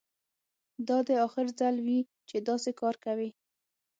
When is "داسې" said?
2.47-2.71